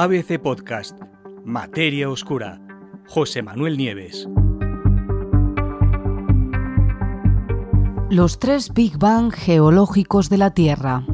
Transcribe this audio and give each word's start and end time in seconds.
ABC 0.00 0.38
Podcast, 0.38 0.96
Materia 1.44 2.08
Oscura, 2.08 2.60
José 3.08 3.42
Manuel 3.42 3.76
Nieves. 3.76 4.28
Los 8.08 8.38
tres 8.38 8.72
Big 8.72 8.96
Bang 8.96 9.32
geológicos 9.32 10.30
de 10.30 10.38
la 10.38 10.54
Tierra. 10.54 11.04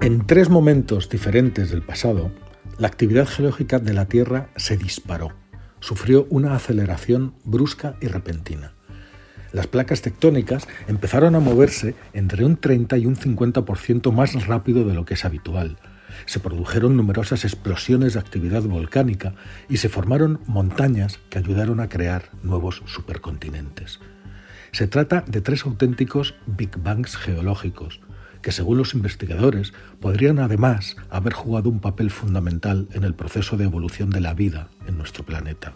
En 0.00 0.26
tres 0.26 0.50
momentos 0.50 1.08
diferentes 1.08 1.70
del 1.70 1.82
pasado, 1.82 2.32
la 2.76 2.88
actividad 2.88 3.28
geológica 3.28 3.78
de 3.78 3.94
la 3.94 4.06
Tierra 4.06 4.50
se 4.56 4.76
disparó. 4.76 5.28
Sufrió 5.78 6.26
una 6.28 6.56
aceleración 6.56 7.36
brusca 7.44 7.94
y 8.00 8.08
repentina. 8.08 8.77
Las 9.52 9.66
placas 9.66 10.02
tectónicas 10.02 10.68
empezaron 10.88 11.34
a 11.34 11.40
moverse 11.40 11.94
entre 12.12 12.44
un 12.44 12.56
30 12.56 12.98
y 12.98 13.06
un 13.06 13.16
50% 13.16 14.12
más 14.12 14.46
rápido 14.46 14.84
de 14.84 14.94
lo 14.94 15.04
que 15.04 15.14
es 15.14 15.24
habitual. 15.24 15.78
Se 16.26 16.40
produjeron 16.40 16.96
numerosas 16.96 17.44
explosiones 17.44 18.14
de 18.14 18.20
actividad 18.20 18.62
volcánica 18.62 19.34
y 19.68 19.78
se 19.78 19.88
formaron 19.88 20.40
montañas 20.46 21.18
que 21.30 21.38
ayudaron 21.38 21.80
a 21.80 21.88
crear 21.88 22.30
nuevos 22.42 22.82
supercontinentes. 22.86 24.00
Se 24.72 24.86
trata 24.86 25.24
de 25.26 25.40
tres 25.40 25.64
auténticos 25.64 26.34
Big 26.46 26.76
Bangs 26.76 27.16
geológicos, 27.16 28.00
que 28.42 28.52
según 28.52 28.78
los 28.78 28.94
investigadores 28.94 29.72
podrían 30.00 30.38
además 30.38 30.96
haber 31.10 31.32
jugado 31.32 31.70
un 31.70 31.80
papel 31.80 32.10
fundamental 32.10 32.88
en 32.92 33.04
el 33.04 33.14
proceso 33.14 33.56
de 33.56 33.64
evolución 33.64 34.10
de 34.10 34.20
la 34.20 34.34
vida 34.34 34.68
en 34.86 34.98
nuestro 34.98 35.24
planeta. 35.24 35.72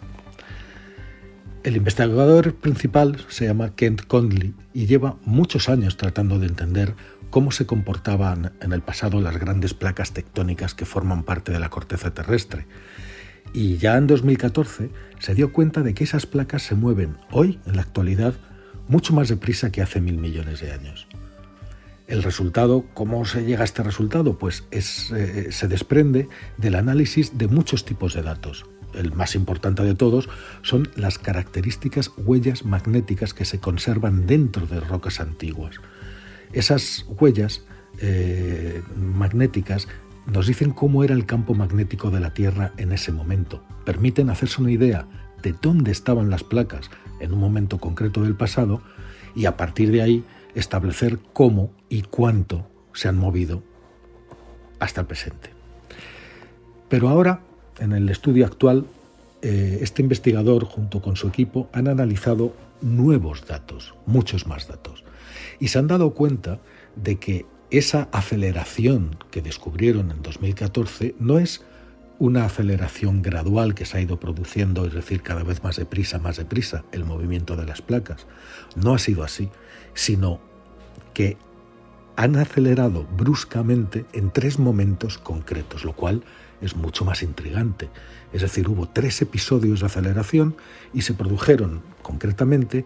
El 1.63 1.77
investigador 1.77 2.55
principal 2.55 3.25
se 3.29 3.45
llama 3.45 3.73
Kent 3.73 4.01
Conley 4.05 4.53
y 4.73 4.85
lleva 4.85 5.15
muchos 5.23 5.69
años 5.69 5.95
tratando 5.95 6.37
de 6.37 6.47
entender 6.47 6.93
cómo 7.29 7.51
se 7.51 7.65
comportaban 7.65 8.51
en 8.59 8.73
el 8.73 8.81
pasado 8.81 9.21
las 9.21 9.37
grandes 9.37 9.73
placas 9.73 10.11
tectónicas 10.11 10.75
que 10.75 10.83
forman 10.83 11.23
parte 11.23 11.53
de 11.53 11.59
la 11.59 11.69
corteza 11.69 12.13
terrestre. 12.13 12.67
Y 13.53 13.77
ya 13.77 13.95
en 13.95 14.07
2014 14.07 14.89
se 15.19 15.35
dio 15.35 15.53
cuenta 15.53 15.83
de 15.83 15.93
que 15.93 16.03
esas 16.03 16.25
placas 16.25 16.63
se 16.63 16.75
mueven 16.75 17.15
hoy, 17.31 17.61
en 17.65 17.77
la 17.77 17.83
actualidad, 17.83 18.33
mucho 18.89 19.13
más 19.13 19.29
deprisa 19.29 19.71
que 19.71 19.81
hace 19.81 20.01
mil 20.01 20.17
millones 20.17 20.59
de 20.59 20.73
años. 20.73 21.07
El 22.07 22.23
resultado, 22.23 22.83
¿cómo 22.93 23.23
se 23.23 23.45
llega 23.45 23.61
a 23.61 23.65
este 23.65 23.83
resultado? 23.83 24.37
Pues 24.37 24.65
es, 24.71 25.11
eh, 25.11 25.53
se 25.53 25.69
desprende 25.69 26.27
del 26.57 26.75
análisis 26.75 27.37
de 27.37 27.47
muchos 27.47 27.85
tipos 27.85 28.13
de 28.13 28.21
datos, 28.21 28.65
el 28.93 29.13
más 29.13 29.35
importante 29.35 29.83
de 29.83 29.95
todos, 29.95 30.29
son 30.61 30.89
las 30.95 31.17
características 31.17 32.11
huellas 32.17 32.65
magnéticas 32.65 33.33
que 33.33 33.45
se 33.45 33.59
conservan 33.59 34.25
dentro 34.25 34.65
de 34.65 34.79
rocas 34.79 35.19
antiguas. 35.19 35.79
Esas 36.51 37.05
huellas 37.07 37.65
eh, 37.99 38.81
magnéticas 38.95 39.87
nos 40.25 40.47
dicen 40.47 40.71
cómo 40.71 41.03
era 41.03 41.13
el 41.13 41.25
campo 41.25 41.53
magnético 41.53 42.09
de 42.09 42.19
la 42.19 42.33
Tierra 42.33 42.71
en 42.77 42.91
ese 42.91 43.11
momento. 43.11 43.63
Permiten 43.85 44.29
hacerse 44.29 44.61
una 44.61 44.71
idea 44.71 45.07
de 45.41 45.53
dónde 45.61 45.91
estaban 45.91 46.29
las 46.29 46.43
placas 46.43 46.89
en 47.19 47.33
un 47.33 47.39
momento 47.39 47.77
concreto 47.77 48.23
del 48.23 48.35
pasado 48.35 48.81
y 49.35 49.45
a 49.45 49.57
partir 49.57 49.91
de 49.91 50.01
ahí 50.01 50.23
establecer 50.55 51.19
cómo 51.33 51.71
y 51.89 52.03
cuánto 52.03 52.69
se 52.93 53.09
han 53.09 53.17
movido 53.17 53.63
hasta 54.79 55.01
el 55.01 55.07
presente. 55.07 55.49
Pero 56.89 57.09
ahora 57.09 57.41
en 57.79 57.93
el 57.93 58.09
estudio 58.09 58.45
actual, 58.45 58.85
eh, 59.41 59.79
este 59.81 60.01
investigador 60.01 60.65
junto 60.65 61.01
con 61.01 61.15
su 61.15 61.27
equipo 61.27 61.69
han 61.73 61.87
analizado 61.87 62.55
nuevos 62.81 63.45
datos, 63.45 63.93
muchos 64.05 64.47
más 64.47 64.67
datos, 64.67 65.03
y 65.59 65.67
se 65.69 65.79
han 65.79 65.87
dado 65.87 66.13
cuenta 66.13 66.59
de 66.95 67.17
que 67.17 67.45
esa 67.69 68.07
aceleración 68.11 69.17
que 69.31 69.41
descubrieron 69.41 70.11
en 70.11 70.21
2014 70.21 71.15
no 71.19 71.39
es 71.39 71.63
una 72.19 72.45
aceleración 72.45 73.21
gradual 73.21 73.73
que 73.73 73.85
se 73.85 73.97
ha 73.97 74.01
ido 74.01 74.19
produciendo, 74.19 74.85
es 74.85 74.93
decir, 74.93 75.21
cada 75.21 75.43
vez 75.43 75.63
más 75.63 75.77
deprisa, 75.77 76.19
más 76.19 76.37
deprisa, 76.37 76.85
el 76.91 77.03
movimiento 77.03 77.55
de 77.55 77.65
las 77.65 77.81
placas. 77.81 78.27
No 78.75 78.93
ha 78.93 78.99
sido 78.99 79.23
así, 79.23 79.49
sino 79.93 80.39
que 81.13 81.37
han 82.15 82.35
acelerado 82.35 83.05
bruscamente 83.17 84.05
en 84.13 84.31
tres 84.31 84.59
momentos 84.59 85.17
concretos, 85.17 85.83
lo 85.83 85.93
cual 85.93 86.23
es 86.61 86.75
mucho 86.75 87.05
más 87.05 87.23
intrigante. 87.23 87.89
Es 88.31 88.41
decir, 88.41 88.67
hubo 88.69 88.87
tres 88.87 89.21
episodios 89.21 89.79
de 89.79 89.87
aceleración 89.87 90.55
y 90.93 91.01
se 91.01 91.13
produjeron 91.13 91.81
concretamente 92.01 92.85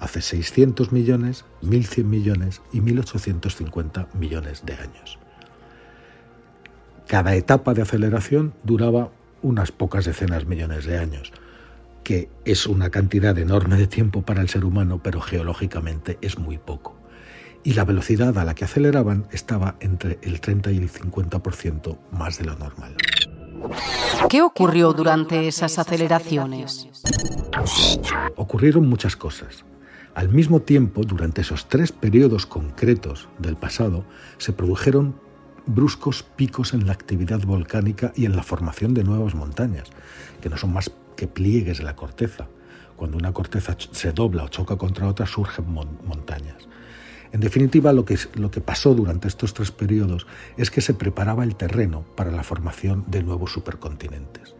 hace 0.00 0.22
600 0.22 0.92
millones, 0.92 1.44
1100 1.62 2.08
millones 2.08 2.62
y 2.72 2.80
1850 2.80 4.08
millones 4.14 4.64
de 4.64 4.74
años. 4.74 5.18
Cada 7.06 7.34
etapa 7.34 7.74
de 7.74 7.82
aceleración 7.82 8.54
duraba 8.62 9.10
unas 9.42 9.72
pocas 9.72 10.04
decenas 10.04 10.46
millones 10.46 10.84
de 10.84 10.98
años, 10.98 11.32
que 12.04 12.28
es 12.44 12.66
una 12.66 12.90
cantidad 12.90 13.36
enorme 13.38 13.76
de 13.76 13.86
tiempo 13.86 14.22
para 14.22 14.40
el 14.40 14.48
ser 14.48 14.64
humano, 14.64 15.00
pero 15.02 15.20
geológicamente 15.20 16.18
es 16.20 16.38
muy 16.38 16.58
poco 16.58 16.97
y 17.64 17.74
la 17.74 17.84
velocidad 17.84 18.36
a 18.38 18.44
la 18.44 18.54
que 18.54 18.64
aceleraban 18.64 19.26
estaba 19.30 19.76
entre 19.80 20.18
el 20.22 20.40
30 20.40 20.72
y 20.72 20.78
el 20.78 20.90
50% 20.90 21.98
más 22.12 22.38
de 22.38 22.44
lo 22.44 22.56
normal. 22.56 22.96
¿Qué 24.28 24.42
ocurrió 24.42 24.92
durante 24.92 25.48
esas 25.48 25.78
aceleraciones? 25.78 26.88
Ocurrieron 28.36 28.88
muchas 28.88 29.16
cosas. 29.16 29.64
Al 30.14 30.28
mismo 30.28 30.60
tiempo, 30.60 31.02
durante 31.04 31.42
esos 31.42 31.68
tres 31.68 31.92
periodos 31.92 32.46
concretos 32.46 33.28
del 33.38 33.56
pasado, 33.56 34.04
se 34.38 34.52
produjeron 34.52 35.14
bruscos 35.66 36.22
picos 36.22 36.72
en 36.72 36.86
la 36.86 36.92
actividad 36.92 37.40
volcánica 37.42 38.12
y 38.16 38.24
en 38.24 38.34
la 38.34 38.42
formación 38.42 38.94
de 38.94 39.04
nuevas 39.04 39.34
montañas, 39.34 39.88
que 40.40 40.48
no 40.48 40.56
son 40.56 40.72
más 40.72 40.90
que 41.14 41.28
pliegues 41.28 41.78
de 41.78 41.84
la 41.84 41.94
corteza. 41.94 42.48
Cuando 42.96 43.16
una 43.16 43.32
corteza 43.32 43.76
se 43.92 44.12
dobla 44.12 44.44
o 44.44 44.48
choca 44.48 44.76
contra 44.76 45.06
otra, 45.06 45.26
surgen 45.26 45.66
montañas. 45.72 46.68
En 47.32 47.40
definitiva, 47.40 47.92
lo 47.92 48.04
que, 48.04 48.18
lo 48.34 48.50
que 48.50 48.60
pasó 48.60 48.94
durante 48.94 49.28
estos 49.28 49.54
tres 49.54 49.70
periodos 49.70 50.26
es 50.56 50.70
que 50.70 50.80
se 50.80 50.94
preparaba 50.94 51.44
el 51.44 51.56
terreno 51.56 52.04
para 52.16 52.30
la 52.30 52.42
formación 52.42 53.04
de 53.06 53.22
nuevos 53.22 53.52
supercontinentes. 53.52 54.54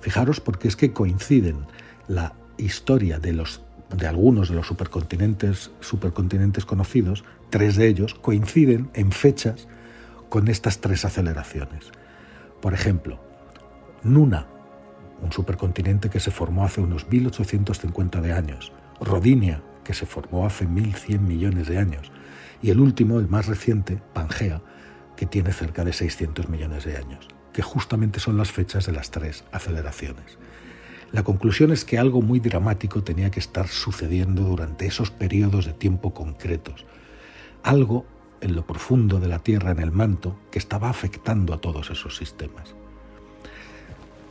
Fijaros 0.00 0.40
porque 0.40 0.68
es 0.68 0.76
que 0.76 0.92
coinciden 0.92 1.66
la 2.08 2.34
historia 2.58 3.18
de, 3.18 3.32
los, 3.32 3.62
de 3.96 4.06
algunos 4.06 4.48
de 4.48 4.56
los 4.56 4.66
supercontinentes, 4.66 5.70
supercontinentes 5.80 6.64
conocidos, 6.64 7.24
tres 7.50 7.76
de 7.76 7.86
ellos, 7.86 8.14
coinciden 8.14 8.90
en 8.94 9.12
fechas 9.12 9.68
con 10.28 10.48
estas 10.48 10.80
tres 10.80 11.04
aceleraciones. 11.04 11.90
Por 12.60 12.74
ejemplo, 12.74 13.20
Nuna, 14.02 14.46
un 15.22 15.32
supercontinente 15.32 16.08
que 16.08 16.20
se 16.20 16.30
formó 16.30 16.64
hace 16.64 16.80
unos 16.80 17.08
1850 17.08 18.20
de 18.20 18.32
años, 18.32 18.72
Rodinia, 19.00 19.62
que 19.90 19.94
se 19.94 20.06
formó 20.06 20.46
hace 20.46 20.68
1.100 20.68 21.18
millones 21.18 21.66
de 21.66 21.76
años, 21.78 22.12
y 22.62 22.70
el 22.70 22.78
último, 22.78 23.18
el 23.18 23.26
más 23.26 23.46
reciente, 23.46 24.00
Pangea, 24.12 24.62
que 25.16 25.26
tiene 25.26 25.52
cerca 25.52 25.84
de 25.84 25.92
600 25.92 26.48
millones 26.48 26.84
de 26.84 26.96
años, 26.96 27.26
que 27.52 27.62
justamente 27.62 28.20
son 28.20 28.36
las 28.36 28.52
fechas 28.52 28.86
de 28.86 28.92
las 28.92 29.10
tres 29.10 29.42
aceleraciones. 29.50 30.38
La 31.10 31.24
conclusión 31.24 31.72
es 31.72 31.84
que 31.84 31.98
algo 31.98 32.22
muy 32.22 32.38
dramático 32.38 33.02
tenía 33.02 33.32
que 33.32 33.40
estar 33.40 33.66
sucediendo 33.66 34.44
durante 34.44 34.86
esos 34.86 35.10
periodos 35.10 35.66
de 35.66 35.72
tiempo 35.72 36.14
concretos, 36.14 36.86
algo 37.64 38.06
en 38.40 38.54
lo 38.54 38.64
profundo 38.64 39.18
de 39.18 39.26
la 39.26 39.40
Tierra, 39.40 39.72
en 39.72 39.80
el 39.80 39.90
manto, 39.90 40.38
que 40.52 40.60
estaba 40.60 40.88
afectando 40.88 41.52
a 41.52 41.60
todos 41.60 41.90
esos 41.90 42.16
sistemas. 42.16 42.76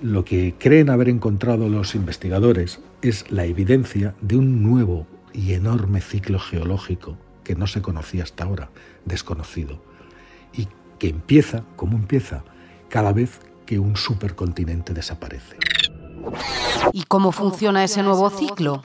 Lo 0.01 0.23
que 0.23 0.55
creen 0.57 0.89
haber 0.89 1.09
encontrado 1.09 1.67
los 1.67 1.95
investigadores 1.95 2.79
es 3.01 3.29
la 3.29 3.43
evidencia 3.43 4.15
de 4.21 4.37
un 4.37 4.63
nuevo 4.63 5.05
y 5.39 5.53
enorme 5.53 6.01
ciclo 6.01 6.37
geológico 6.37 7.17
que 7.45 7.55
no 7.55 7.65
se 7.65 7.81
conocía 7.81 8.23
hasta 8.23 8.43
ahora, 8.43 8.71
desconocido, 9.05 9.81
y 10.51 10.67
que 10.99 11.07
empieza, 11.07 11.63
como 11.77 11.95
empieza, 11.95 12.43
cada 12.89 13.13
vez 13.13 13.39
que 13.65 13.79
un 13.79 13.95
supercontinente 13.95 14.93
desaparece. 14.93 15.55
¿Y 16.91 17.03
cómo 17.03 17.31
funciona 17.31 17.85
ese 17.85 18.03
nuevo 18.03 18.29
ciclo? 18.29 18.81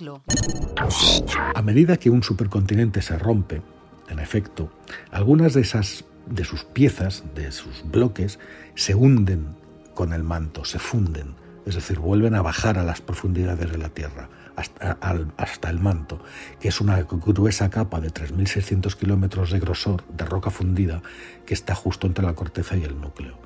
A 1.55 1.62
medida 1.62 1.96
que 1.96 2.11
un 2.11 2.23
supercontinente 2.23 3.02
se 3.02 3.19
rompe, 3.19 3.61
en 4.08 4.20
efecto, 4.20 4.70
algunas 5.11 5.55
de 5.55 5.62
esas 5.62 6.05
de 6.26 6.44
sus 6.44 6.62
piezas, 6.62 7.25
de 7.34 7.50
sus 7.50 7.82
bloques, 7.90 8.38
se 8.76 8.94
hunden 8.94 9.56
con 9.94 10.12
el 10.12 10.23
manto, 10.23 10.64
se 10.64 10.79
funden, 10.79 11.34
es 11.67 11.75
decir, 11.75 11.99
vuelven 11.99 12.37
a 12.37 12.43
bajar 12.43 12.79
a 12.79 12.84
las 12.84 13.00
profundidades 13.00 13.73
de 13.73 13.79
la 13.79 13.88
Tierra, 13.88 14.29
hasta, 14.56 15.71
el 15.71 15.81
manto, 15.81 16.21
que 16.61 16.69
es 16.69 16.81
una 16.81 17.03
gruesa 17.03 17.71
capa 17.71 18.01
de 18.01 18.09
3.600 18.09 18.95
kilómetros 18.97 19.51
de 19.51 19.61
grosor 19.61 20.05
de 20.09 20.25
roca 20.25 20.51
fundida 20.51 21.03
que 21.47 21.55
está 21.55 21.75
justo 21.75 22.06
entre 22.06 22.25
la 22.25 22.35
corteza 22.35 22.77
y 22.77 22.85
el 22.85 23.01
núcleo. 23.01 23.39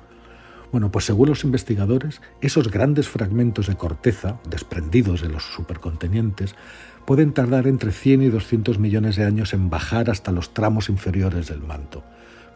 Bueno, 0.71 0.91
pues 0.91 1.05
según 1.05 1.29
los 1.29 1.43
investigadores, 1.43 2.21
esos 2.41 2.69
grandes 2.69 3.07
fragmentos 3.07 3.67
de 3.67 3.75
corteza 3.75 4.39
desprendidos 4.47 5.21
de 5.21 5.29
los 5.29 5.43
supercontinentes 5.43 6.55
pueden 7.05 7.33
tardar 7.33 7.65
entre 7.65 7.91
100 7.91 8.21
y 8.21 8.29
200 8.29 8.77
millones 8.77 9.15
de 9.15 9.25
años 9.25 9.53
en 9.53 9.71
bajar 9.71 10.11
hasta 10.11 10.31
los 10.31 10.53
tramos 10.53 10.89
inferiores 10.89 11.47
del 11.47 11.61
manto, 11.61 12.03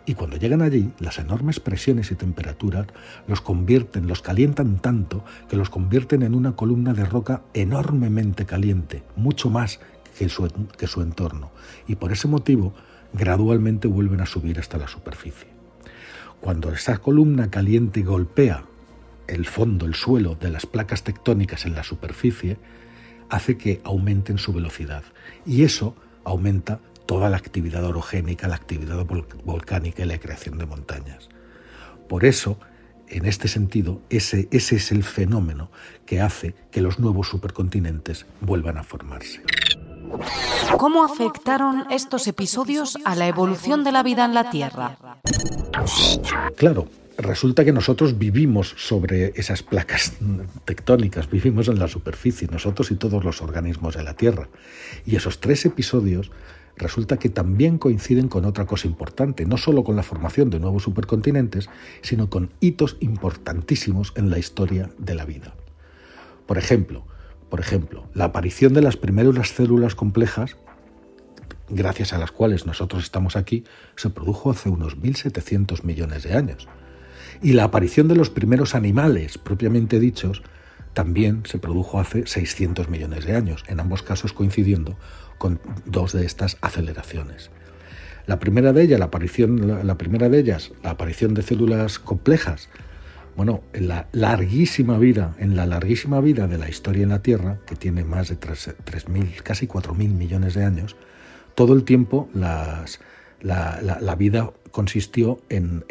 Y 0.06 0.16
cuando 0.16 0.36
llegan 0.36 0.62
allí, 0.62 0.92
las 1.00 1.18
enormes 1.18 1.60
presiones 1.60 2.12
y 2.12 2.16
temperaturas 2.16 2.88
los 3.28 3.40
convierten, 3.40 4.08
los 4.08 4.22
calientan 4.22 4.80
tanto 4.80 5.24
que 5.48 5.56
los 5.56 5.70
convierten 5.70 6.24
en 6.24 6.36
una 6.36 6.56
columna 6.56 6.94
de 6.94 7.06
roca 7.06 7.44
enormemente 7.54 8.46
caliente, 8.46 9.04
mucho 9.16 9.50
más 9.50 9.80
que 10.18 10.30
su, 10.30 11.02
entorno. 11.02 11.52
Y 11.88 11.96
por 11.96 12.12
ese 12.12 12.28
motivo, 12.28 12.74
gradualmente 13.14 13.88
vuelven 13.88 14.22
a 14.22 14.26
subir 14.26 14.60
hasta 14.60 14.78
la 14.78 14.88
superficie. 14.88 15.48
Cuando 16.42 16.72
esa 16.72 16.98
columna 16.98 17.50
caliente 17.50 18.04
golpea 18.04 18.66
el 19.28 19.46
fondo, 19.46 19.86
el 19.86 19.96
suelo 19.96 20.36
de 20.36 20.50
las 20.50 20.66
placas 20.66 21.04
tectónicas 21.04 21.66
en 21.66 21.76
la 21.76 21.84
superficie, 21.84 22.58
hace 23.30 23.58
que 23.58 23.80
aumenten 23.86 24.38
su 24.38 24.52
velocidad. 24.52 25.04
Y 25.46 25.64
eso 25.64 25.96
aumenta 26.26 26.80
toda 27.06 27.30
la 27.30 27.38
actividad 27.38 27.84
orogénica, 27.84 28.48
la 28.48 28.56
actividad 28.56 29.06
volcánica 29.44 30.04
y 30.04 30.06
la 30.06 30.18
creación 30.18 30.58
de 30.58 30.66
montañas. 30.66 31.30
Por 32.08 32.26
eso, 32.26 32.58
en 33.08 33.26
este 33.26 33.48
sentido, 33.48 34.02
ese, 34.10 34.48
ese 34.52 34.76
es 34.76 34.92
el 34.92 35.04
fenómeno 35.04 35.70
que 36.06 36.22
hace 36.22 36.56
que 36.72 36.82
los 36.82 37.00
nuevos 37.00 37.28
supercontinentes 37.28 38.26
vuelvan 38.42 38.78
a 38.78 38.84
formarse. 38.84 39.42
¿Cómo 40.78 41.04
afectaron 41.04 41.86
estos 41.92 42.28
episodios 42.28 42.98
a 43.06 43.16
la 43.16 43.28
evolución 43.28 43.84
de 43.84 43.92
la 43.92 44.04
vida 44.04 44.26
en 44.26 44.34
la 44.34 44.50
Tierra? 44.50 44.98
Claro, 46.56 46.88
resulta 47.18 47.66
que 47.66 47.72
nosotros 47.72 48.18
vivimos 48.18 48.76
sobre 48.78 49.34
esas 49.36 49.64
placas 49.64 50.14
tectónicas, 50.66 51.30
vivimos 51.30 51.68
en 51.68 51.80
la 51.80 51.88
superficie, 51.88 52.48
nosotros 52.52 52.92
y 52.92 52.96
todos 52.96 53.24
los 53.24 53.42
organismos 53.42 53.96
de 53.96 54.04
la 54.04 54.14
Tierra. 54.14 54.50
Y 55.06 55.16
esos 55.16 55.40
tres 55.40 55.66
episodios 55.66 56.32
resulta 56.78 57.18
que 57.18 57.30
también 57.30 57.78
coinciden 57.78 58.28
con 58.28 58.46
otra 58.46 58.66
cosa 58.66 58.88
importante, 58.88 59.46
no 59.46 59.58
solo 59.58 59.84
con 59.84 59.96
la 59.96 60.04
formación 60.04 60.50
de 60.50 60.60
nuevos 60.60 60.84
supercontinentes, 60.84 61.70
sino 62.02 62.30
con 62.30 62.52
hitos 62.60 62.98
importantísimos 63.00 64.14
en 64.16 64.30
la 64.30 64.40
historia 64.40 64.90
de 64.98 65.16
la 65.16 65.26
vida. 65.26 65.56
Por 66.46 66.58
ejemplo, 66.58 67.06
por 67.50 67.60
ejemplo, 67.60 68.08
la 68.16 68.26
aparición 68.26 68.74
de 68.74 68.82
las 68.82 68.98
primeras 68.98 69.50
células 69.50 69.94
complejas, 69.94 70.58
gracias 71.70 72.12
a 72.12 72.18
las 72.18 72.32
cuales 72.32 72.66
nosotros 72.66 73.04
estamos 73.04 73.36
aquí, 73.36 73.64
se 73.96 74.10
produjo 74.10 74.50
hace 74.50 74.70
unos 74.70 74.98
1.700 74.98 75.84
millones 75.84 76.24
de 76.24 76.34
años. 76.34 76.68
Y 77.44 77.54
la 77.54 77.66
aparición 77.66 78.08
de 78.08 78.16
los 78.16 78.30
primeros 78.30 78.74
animales, 78.74 79.38
propiamente 79.38 80.00
dichos, 80.00 80.42
también 80.94 81.44
se 81.46 81.58
produjo 81.58 82.00
hace 82.00 82.26
600 82.26 82.90
millones 82.90 83.26
de 83.26 83.36
años, 83.36 83.64
en 83.68 83.80
ambos 83.80 84.04
casos 84.04 84.34
coincidiendo 84.34 84.98
con 85.38 85.60
dos 85.86 86.14
de 86.14 86.26
estas 86.26 86.58
aceleraciones. 86.62 87.50
La 88.26 88.40
primera 88.40 88.72
de 88.72 88.84
ellas, 88.84 89.00
la 89.00 89.06
aparición, 89.06 89.86
la, 89.86 89.98
primera 89.98 90.30
de 90.30 90.40
ellas, 90.40 90.72
la 90.82 90.92
aparición 90.92 91.34
de 91.34 91.42
células 91.42 92.00
complejas. 92.00 92.70
Bueno, 93.36 93.62
en 93.74 93.90
la 93.90 94.08
larguísima 94.14 94.98
vida, 94.98 95.36
en 95.40 95.56
la 95.56 95.66
larguísima 95.66 96.22
vida 96.22 96.48
de 96.48 96.58
la 96.58 96.70
historia 96.70 97.04
en 97.04 97.10
la 97.10 97.22
Tierra, 97.22 97.58
que 97.66 97.76
tiene 97.76 98.06
más 98.06 98.30
de 98.30 98.40
3.000, 98.40 99.42
casi 99.42 99.68
4.000 99.68 99.96
millones 100.14 100.54
de 100.54 100.64
años, 100.64 100.96
todo 101.56 101.74
el 101.74 101.84
tiempo 101.84 102.30
las, 102.34 103.02
la, 103.44 104.16
vida 104.18 104.52
consistió 104.72 105.40
en, 105.50 105.84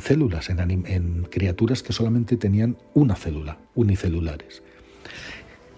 células, 0.00 0.50
en, 0.50 1.26
criaturas 1.30 1.82
que 1.82 1.92
solamente 1.92 2.36
tenían 2.36 2.76
una 2.94 3.14
célula, 3.14 3.58
unicelulares. 3.74 4.62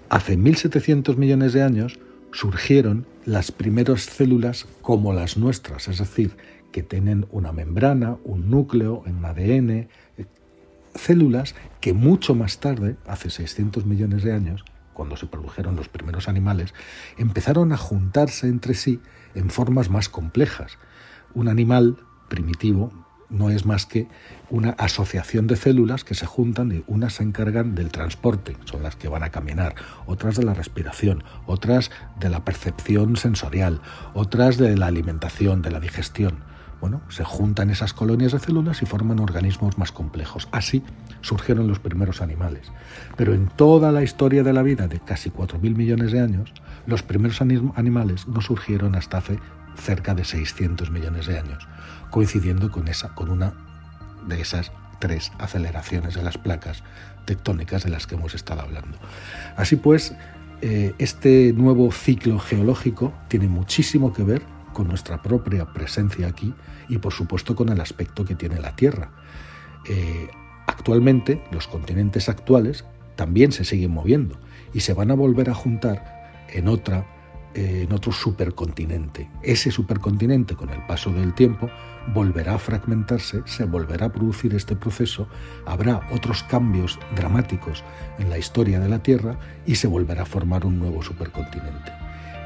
Hace 0.08 0.38
1.700 0.38 1.16
millones 1.16 1.52
de 1.52 1.62
años, 1.62 1.98
surgieron 2.32 3.06
las 3.24 3.52
primeras 3.52 4.02
células 4.02 4.66
como 4.82 5.12
las 5.12 5.36
nuestras, 5.36 5.88
es 5.88 5.98
decir, 5.98 6.36
que 6.72 6.82
tienen 6.82 7.26
una 7.30 7.52
membrana, 7.52 8.16
un 8.24 8.50
núcleo, 8.50 9.02
un 9.06 9.24
ADN, 9.24 9.70
eh, 9.70 9.88
células 10.94 11.54
que 11.80 11.92
mucho 11.92 12.34
más 12.34 12.58
tarde, 12.58 12.96
hace 13.06 13.30
600 13.30 13.86
millones 13.86 14.22
de 14.22 14.32
años, 14.32 14.64
cuando 14.98 15.16
se 15.16 15.26
produjeron 15.26 15.76
los 15.76 15.88
primeros 15.88 16.28
animales, 16.28 16.74
empezaron 17.18 17.72
a 17.72 17.76
juntarse 17.76 18.48
entre 18.48 18.74
sí 18.74 18.98
en 19.36 19.48
formas 19.48 19.90
más 19.90 20.08
complejas. 20.08 20.76
Un 21.34 21.46
animal 21.46 21.98
primitivo 22.28 22.90
no 23.30 23.48
es 23.50 23.64
más 23.64 23.86
que 23.86 24.08
una 24.50 24.70
asociación 24.70 25.46
de 25.46 25.54
células 25.54 26.02
que 26.02 26.16
se 26.16 26.26
juntan 26.26 26.72
y 26.72 26.82
unas 26.88 27.12
se 27.12 27.22
encargan 27.22 27.76
del 27.76 27.92
transporte, 27.92 28.56
son 28.64 28.82
las 28.82 28.96
que 28.96 29.06
van 29.06 29.22
a 29.22 29.30
caminar, 29.30 29.76
otras 30.06 30.34
de 30.34 30.42
la 30.42 30.52
respiración, 30.52 31.22
otras 31.46 31.92
de 32.18 32.28
la 32.28 32.44
percepción 32.44 33.14
sensorial, 33.14 33.80
otras 34.14 34.58
de 34.58 34.76
la 34.76 34.86
alimentación, 34.86 35.62
de 35.62 35.70
la 35.70 35.78
digestión. 35.78 36.42
Bueno, 36.80 37.02
se 37.08 37.24
juntan 37.24 37.70
esas 37.70 37.92
colonias 37.92 38.32
de 38.32 38.38
células 38.38 38.82
y 38.82 38.86
forman 38.86 39.18
organismos 39.18 39.78
más 39.78 39.90
complejos. 39.90 40.48
Así 40.52 40.82
surgieron 41.22 41.66
los 41.66 41.80
primeros 41.80 42.22
animales. 42.22 42.70
Pero 43.16 43.34
en 43.34 43.48
toda 43.48 43.90
la 43.90 44.02
historia 44.02 44.42
de 44.44 44.52
la 44.52 44.62
vida 44.62 44.86
de 44.86 45.00
casi 45.00 45.30
4.000 45.30 45.76
millones 45.76 46.12
de 46.12 46.20
años, 46.20 46.52
los 46.86 47.02
primeros 47.02 47.40
animales 47.40 48.28
no 48.28 48.40
surgieron 48.40 48.94
hasta 48.94 49.18
hace 49.18 49.40
cerca 49.76 50.14
de 50.14 50.24
600 50.24 50.90
millones 50.90 51.26
de 51.26 51.38
años 51.38 51.68
coincidiendo 52.10 52.70
con, 52.70 52.88
esa, 52.88 53.14
con 53.14 53.30
una 53.30 53.54
de 54.26 54.40
esas 54.40 54.72
tres 54.98 55.32
aceleraciones 55.38 56.14
de 56.14 56.22
las 56.22 56.38
placas 56.38 56.82
tectónicas 57.24 57.84
de 57.84 57.90
las 57.90 58.06
que 58.06 58.16
hemos 58.16 58.34
estado 58.34 58.62
hablando. 58.62 58.98
Así 59.56 59.76
pues, 59.76 60.14
eh, 60.60 60.94
este 60.98 61.52
nuevo 61.52 61.92
ciclo 61.92 62.38
geológico 62.38 63.12
tiene 63.28 63.48
muchísimo 63.48 64.12
que 64.12 64.24
ver 64.24 64.42
con 64.78 64.86
nuestra 64.86 65.20
propia 65.20 65.72
presencia 65.72 66.28
aquí 66.28 66.54
y 66.88 66.98
por 66.98 67.12
supuesto 67.12 67.56
con 67.56 67.68
el 67.68 67.80
aspecto 67.80 68.24
que 68.24 68.36
tiene 68.36 68.60
la 68.60 68.76
Tierra. 68.76 69.10
Eh, 69.88 70.28
actualmente 70.68 71.42
los 71.50 71.66
continentes 71.66 72.28
actuales 72.28 72.84
también 73.16 73.50
se 73.50 73.64
siguen 73.64 73.90
moviendo 73.90 74.38
y 74.72 74.78
se 74.78 74.94
van 74.94 75.10
a 75.10 75.14
volver 75.14 75.50
a 75.50 75.54
juntar 75.54 76.46
en 76.48 76.68
otra 76.68 77.04
en 77.54 77.92
otro 77.92 78.12
supercontinente. 78.12 79.28
Ese 79.42 79.72
supercontinente, 79.72 80.54
con 80.54 80.70
el 80.70 80.86
paso 80.86 81.10
del 81.10 81.34
tiempo, 81.34 81.68
volverá 82.14 82.54
a 82.54 82.58
fragmentarse, 82.60 83.42
se 83.46 83.64
volverá 83.64 84.06
a 84.06 84.12
producir 84.12 84.54
este 84.54 84.76
proceso, 84.76 85.26
habrá 85.66 86.06
otros 86.12 86.44
cambios 86.44 87.00
dramáticos 87.16 87.82
en 88.20 88.30
la 88.30 88.38
historia 88.38 88.78
de 88.78 88.88
la 88.88 89.02
Tierra 89.02 89.40
y 89.66 89.74
se 89.74 89.88
volverá 89.88 90.22
a 90.22 90.26
formar 90.26 90.64
un 90.64 90.78
nuevo 90.78 91.02
supercontinente. 91.02 91.90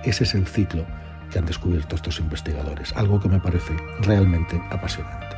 Ese 0.05 0.25
es 0.25 0.35
el 0.35 0.47
ciclo 0.47 0.87
que 1.33 1.39
han 1.39 1.47
descubierto 1.47 1.97
estos 1.97 2.21
investigadores, 2.21 2.93
algo 2.95 3.19
que 3.19 3.29
me 3.29 3.41
parece 3.41 3.75
realmente 4.01 4.61
apasionante. 4.71 5.35